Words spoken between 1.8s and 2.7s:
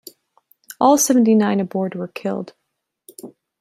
were killed.